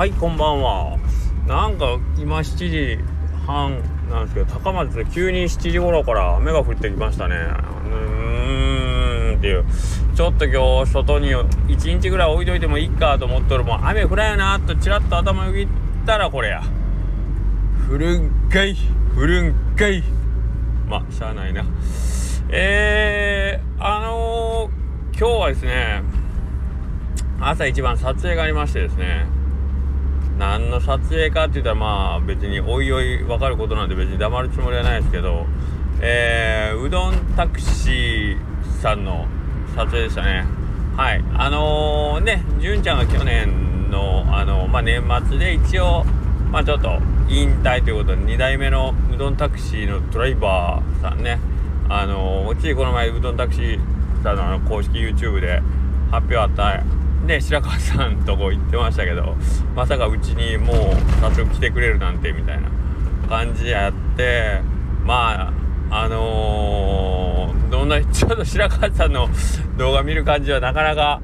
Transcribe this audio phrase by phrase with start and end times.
[0.00, 0.98] はいこんばんは。
[1.46, 2.98] なんか今7時
[3.46, 7.36] 半なんですけど高松で急に7時頃から雨が降ってきましたね。
[7.36, 9.66] うーんっていう。
[10.16, 13.86] ちょっと今日外に1日ぐらい置いといてもいいかと思っとるもん。
[13.86, 15.68] 雨降らんよなとちらっと頭よぎっ
[16.06, 16.62] たらこれや。
[17.90, 18.74] 降るんかい
[19.14, 20.02] 降るんかい。
[20.88, 21.66] まあしゃあないな。
[22.48, 26.02] えー、あのー、今日はですね
[27.38, 29.38] 朝一番撮影がありましてですね
[30.40, 35.44] 何の撮影かって言ったらまあ別においおい分かることなんで別に黙るつもりはないですけど
[36.00, 38.36] えー、うどんタクシー
[38.80, 39.26] さんの
[39.76, 40.46] 撮影でしたね。
[40.96, 41.22] はい。
[41.34, 46.04] あのー、ね純ちゃんが去年のあのまあ、年末で一応
[46.50, 46.98] まあちょっと
[47.28, 51.38] 引退ということで2代目のうどんタクシーのドライバーさんね。
[51.90, 55.60] あのー、ついこの前うどんタクシーさんのあの公式 YouTube で
[56.10, 56.82] 発表あった
[57.26, 59.36] ね白川さんとこ行ってましたけど
[59.74, 60.76] まさかうちにもう
[61.20, 62.68] 早速来てくれるなんてみたいな
[63.28, 64.60] 感じやって
[65.04, 65.52] ま
[65.90, 69.28] ああのー、どんな ちょっと白川さんの
[69.76, 71.20] 動画見る感じはなかなか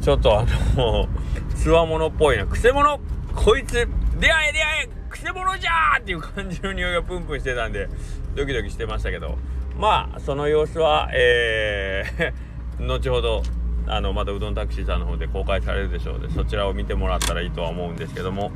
[0.00, 0.44] ちょっとあ
[0.76, 1.08] の
[1.54, 2.46] つわものっぽいな。
[2.46, 2.98] くせ者
[3.34, 7.88] こいつ出会え出会えくせ者じゃーっていう感じの匂いがプンプンしてたんで
[8.34, 9.36] ドキドキしてましたけど。
[9.78, 13.42] まあその様子はえー 後ほど
[13.88, 18.50] あのまたうどんタクシーさんの方で公開されるでしょうでそちらを見てもらったらいいとは思うんですけども。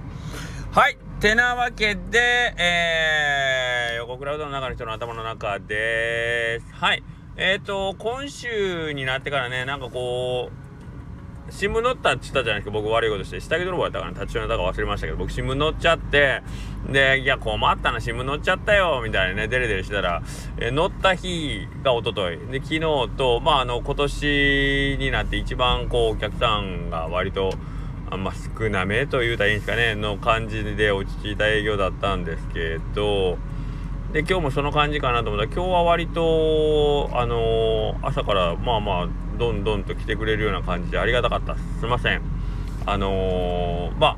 [0.73, 0.99] はい。
[1.21, 6.75] てなわけで、えー、横倉うどんの中の人の頭の中です。
[6.75, 7.03] はい。
[7.37, 10.60] えっ、ー、と今週になってからねなんかこう
[11.51, 12.71] 新聞載ったって言ったじゃないですか。
[12.71, 15.19] 僕悪いことして下着泥棒やったから立ち寄りだか忘れましたけど。
[15.19, 16.43] 僕新聞載っちゃって。
[16.91, 18.01] でいや困ったな。
[18.01, 19.49] 新聞載っちゃったよみたいなね。
[19.49, 20.23] デレデレしてたら、
[20.59, 22.39] え載った日が一昨日。
[22.53, 22.81] で昨日
[23.17, 27.51] とまああの今年になって一番こうお客さんが割と
[28.11, 29.95] あんま少なめと言うたらいいんですかね。
[29.95, 33.39] の感じで落ち着いた営業だったんですけど。
[34.13, 35.47] で今日もその感じかなと思った。
[35.47, 39.09] ら今日は割とあのー、朝からまあまあ
[39.41, 41.87] どんどんと来てくれるような感じでありがたかったす。
[41.87, 42.21] いません。
[42.85, 44.17] あのー、まあ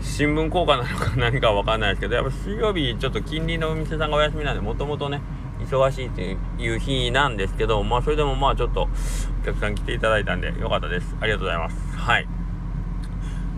[0.00, 5.20] 新聞効果なのか 何かわかんないですけどやっぱ水曜日ちょっと近隣のお店さんがお休みなんでもともとね
[5.60, 8.88] 忙しいっていう日なんですけどまあそれでもまあちょっと
[9.42, 11.16] お客さん来ていただいたんでよかったです。
[11.20, 11.96] ありがとうございます。
[11.96, 12.28] はい。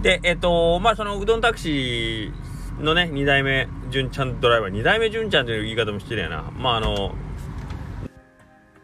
[0.01, 4.73] でえっとまあそのうどんタクシーのね2代目純ちゃんドライバー。
[4.73, 6.45] 2代目純ちゃんという言い方も失礼な。
[6.59, 7.15] まああの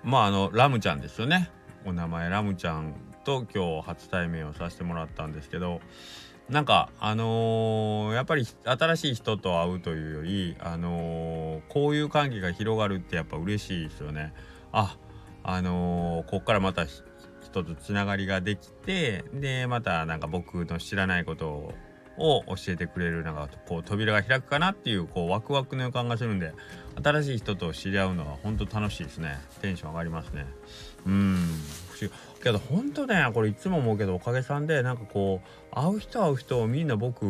[0.05, 1.51] まああのラムちゃんですよね。
[1.89, 2.95] お名前ラムちゃん
[3.25, 5.81] と今日初対面をさせてもらったんですけど
[6.51, 14.33] なんかあのー、やっぱり新しい人と会うというよりあのー、こういう関係が広がるってやっぱ嬉しいですよね。
[14.73, 14.97] あ
[15.43, 16.87] あのー、こっからまた
[17.43, 21.75] 人とつながりができてでまたなんか僕の知らないことを
[22.19, 26.53] を教えてくれるなんかこう扉が開くかなっていうこうワクワクの予感がするんで
[27.03, 29.39] 新しい人と知り合うのは本当楽しいですね。
[29.63, 30.47] テンション上がりますね。
[31.07, 31.37] うん。
[32.43, 37.25] けど本当ねこれいつも思うけどおかげさんでなんかこう会う人会う人みんな僕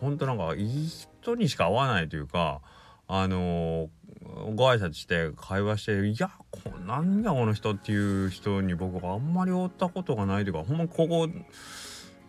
[0.00, 2.60] 本当なんかいい人にしか会わないというか
[3.06, 11.28] あのー、ご挨拶して会話していやこ何がこの人っていう人に僕はあんまり会ったことがないというかほんまここ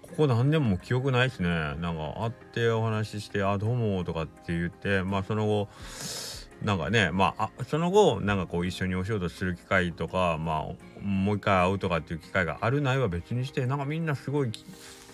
[0.09, 1.50] ここ何年も記憶ないですね。
[1.50, 5.68] なんか会ってお話しして「あどうも」とかって言ってまあその後
[6.64, 10.66] なんかねまあその後なんかこう一緒にお仕事する機会とかま
[11.00, 14.52] あもう一回会うとかっていう機会があるないは別にしてなんかみんなすごい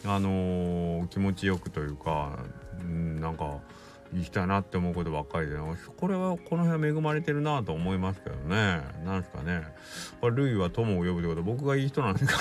[0.06, 2.40] あのー、気持ちよくというか、
[2.80, 3.60] うん、なんか
[4.14, 5.56] いい人やなって思うことばっかりで
[5.98, 8.82] これはこの辺は恵まれてるなと思いますけどね。
[9.04, 9.64] なんですかね。
[10.22, 11.44] これルイは友を呼ぶってこと。
[11.44, 12.40] 僕がいい人なんですか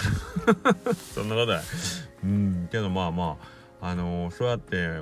[0.95, 1.63] そんなことない。
[2.25, 2.69] うん。
[2.71, 5.01] けどまあまああのー、そうやって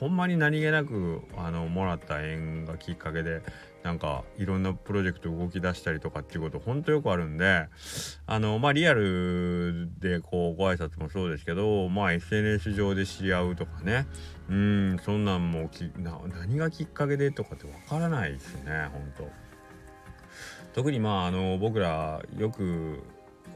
[0.00, 3.42] ほんまに何気なくあのもらった縁がきっかけで
[3.82, 7.66] なんかいろんなプロジェクト動き出したりとかっていうことほんとよくあるんで
[8.26, 14.06] あのまあリアルでこうご挨拶もそうですけどまあ SNS 上で知り合うとかね。
[14.48, 19.30] うんそんなんもきな何がきっかけでとかってわからないですねほんと。
[20.74, 23.02] 特にまああの僕らよく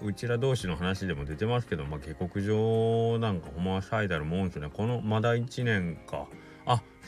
[0.02, 4.68] うちら同士の話でも出てますけど、まあ、下克上なんかほんま最大のもんですね。
[4.72, 6.26] このまだ1年か。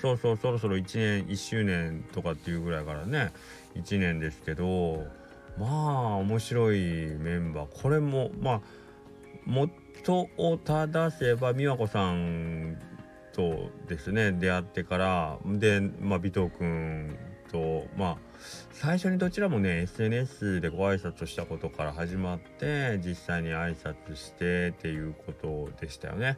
[0.00, 3.32] そうそうそろそろ1年1周年とかっていうぐらいからね
[3.74, 5.06] 1年ですけど
[5.58, 6.78] まあ面白い
[7.18, 8.60] メンバーこれもまあ
[9.44, 12.78] 元を正せば美和子さん
[13.32, 17.16] とですね出会ってからで、まあ、尾藤君
[17.50, 18.16] とまあ
[18.72, 26.36] 最初にどちらもね SNS でご挨拶したことから始まって実際に挨拶してっていうことでしたよね。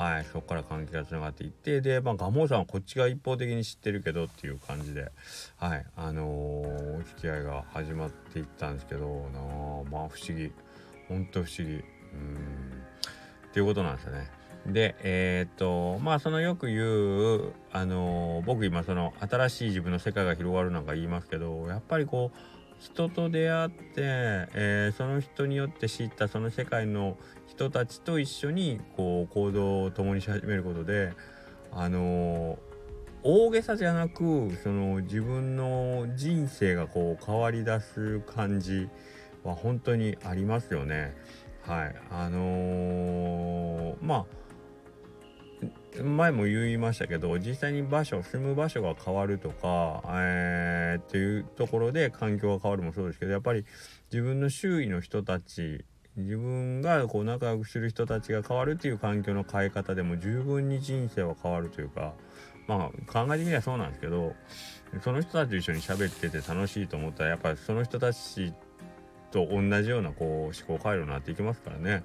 [0.00, 5.12] はい、そこから関係がつながっていってで、まあ、蒲生さんはこっちが一方的に知ってるけどっていう感じで、
[5.58, 9.40] はいあのー、お付き合いが始まっていったんですけどな
[9.90, 10.50] まあ不思議。
[11.06, 11.74] ほんと不思議。
[11.74, 11.80] うん。
[13.50, 14.30] っていうことなんですよね。
[14.66, 31.12] でえー、っとまあそのよく言うあのー、僕今その新しい自分の世界が広がるなんか言いますけどやっぱりこう人と出会って、えー、その人によって知ったその世界の人たちと一緒にこう行動を共にし始めることで
[31.72, 32.58] あのー、
[33.22, 38.88] 大げさじゃなくその自分の人生がこう変わりだす感じ
[39.44, 41.14] は本当にありますよね。
[41.62, 44.39] はいあのー、まあ
[45.98, 53.64] 前も言いましたけど実際に場所住む場所が変わるとか、えー、っていうところで環境が変わるもそうですけどやっぱり
[54.12, 55.84] 自分の周囲の人たち
[56.16, 62.14] 自分がこう仲良くする人たちが変わるっていう環境の変え方でも十分に人生は変わるというか
[62.66, 64.34] まあ考え的にはそうなんですけど
[65.02, 68.52] その人たちと一緒に喋ってて楽しいと思ったらやっぱりその人たち
[69.30, 72.02] と同じようなこう思考回路になっていきますからね。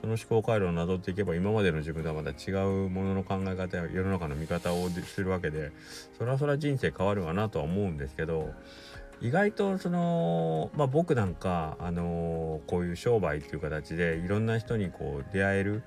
[0.00, 5.72] その思考回路をなぞっていけば今までの自分とはまた違うものの考え方や世の中の見方をするわけで
[6.16, 8.52] それはそれは人生変わるわなとは思うんですけど
[9.20, 15.82] 意外とその、まあ、僕なんか、あの、こういう商売っていう形でいろんな人にこう出会える、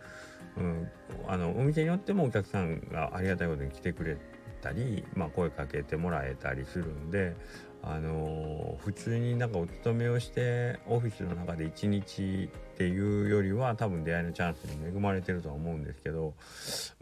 [0.58, 0.92] うん、
[1.28, 4.18] あのお店によってもお客さんがありがたいことに来てくれ
[4.62, 7.36] たり、まあ、声かけてもらえたりするんで
[7.84, 16.34] あの、普通になんかお勤めをしてオフィスの中で一日っていうよりは多分出会いのチャンスに恵まれてるとは思うんですけど、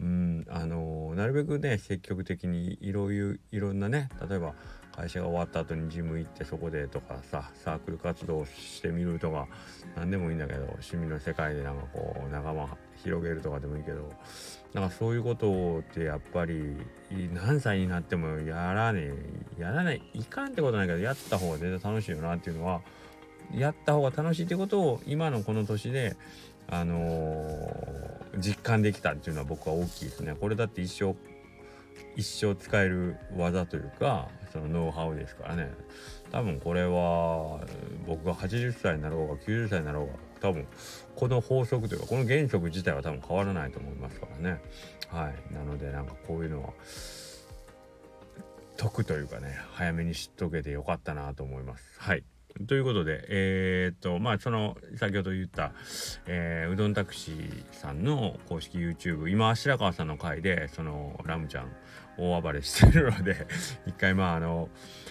[0.00, 4.54] うんあの、なるべくね積極的にいろいろんなね例えば
[4.96, 9.46] 会社が終わった後にジム行ってそこでとかさサークル活動してみるとか
[9.96, 14.12] 何でもいいんだけど趣味の世界でなんかこう仲間広げるとかでもいいけど
[14.74, 16.76] なんかそういうことってやっぱり
[17.32, 19.12] 何歳になってもやらね
[19.58, 22.82] えやらないいかんってことないけどやった方が全然楽しいよなっていうのは
[23.54, 26.16] やった方が楽しいってことを今のこの年で
[26.68, 30.36] あのー、実感できたっていうのは僕は大きいですね。
[30.38, 31.16] これだって一生
[32.16, 35.72] 一生使える技というかそのノウハウですからね
[36.32, 37.60] 多分これは
[38.06, 40.66] 僕が80歳になろうが90歳になろうが多分
[41.14, 44.60] この法則というかこの原則自体は多分変わらないと思いますからね。
[45.08, 45.54] はい。
[45.54, 46.72] なのでなんかこういうのは
[48.76, 51.84] 得というかね早めに知っとけてよかったなと思います。
[51.98, 52.24] はい。
[52.66, 55.72] ということで、えー、っと、まあ、その、先ほど言った、
[56.26, 61.72] えー、うどんタクシーさんの公式 YouTube、今、白川さんの回で、その、ラムちゃん、
[62.18, 63.46] 大暴れしてるので、
[63.86, 64.68] 一回、まあ、あの、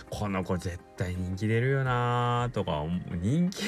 [0.09, 2.83] この子絶対人気出るよなとか、
[3.21, 3.63] 人気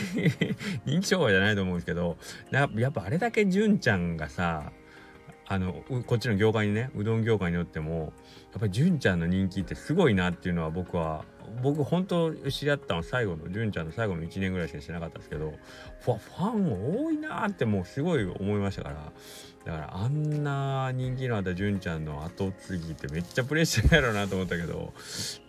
[0.86, 2.18] 人気障害じゃないと思うんですけど、
[2.52, 4.72] やっぱあれだけ純ちゃんがさ、
[5.52, 8.14] あのこっちの業界にねうどん業界によっても
[8.54, 11.26] やっぱり純ちゃんの人気ってすごいなっていうのは僕は
[11.62, 15.54] 僕本当知り合ったの最後の純ちゃんの最後の1年ぐらいしかしてなかったんですけど
[16.02, 19.12] ファン多いなってもうすごい思いましたから
[19.66, 24.94] だからあんな人気のあった純ちゃんの後継ぎってめっちゃプレッシャーやろうなと思ったけど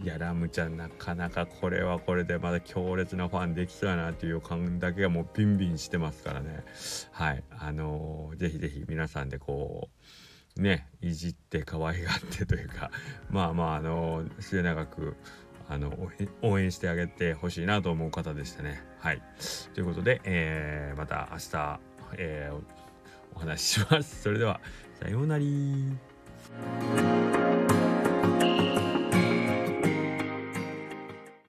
[0.02, 6.64] いやラムちゃんなかなかこれはこれでまだ強烈なファンできそうやなっていう感だけがもうビンビンしてますからね。
[7.12, 7.42] はい。
[7.50, 9.88] あのー、ぜひぜひ皆さんでこ
[10.56, 12.90] うねいじって可愛がってというか
[13.30, 15.16] まあまああの末永く
[15.72, 15.90] あの
[16.42, 18.82] 応援してあげてほしいなと思う方でしたね。
[18.98, 19.22] はい。
[19.72, 21.80] ということで、えー、また明日、
[22.18, 22.60] えー、
[23.34, 24.22] お話しします。
[24.22, 24.60] それでは、
[25.00, 25.44] さようなら。